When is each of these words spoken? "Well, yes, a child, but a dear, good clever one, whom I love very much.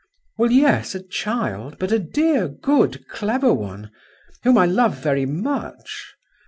"Well, 0.39 0.49
yes, 0.51 0.95
a 0.95 1.03
child, 1.03 1.77
but 1.77 1.91
a 1.91 1.99
dear, 1.99 2.47
good 2.47 3.07
clever 3.07 3.53
one, 3.53 3.91
whom 4.41 4.57
I 4.57 4.65
love 4.65 4.97
very 4.97 5.27
much. 5.27 6.15